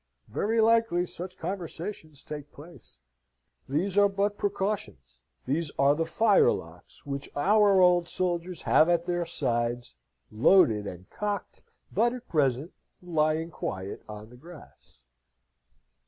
[0.29, 2.97] Very likely such conversations take place.
[3.69, 9.27] These are but precautions these are the firelocks which our old soldiers have at their
[9.27, 9.93] sides,
[10.31, 11.61] loaded and cocked,
[11.91, 15.01] but at present lying quiet on the grass.